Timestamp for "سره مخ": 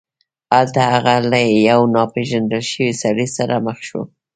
3.37-3.77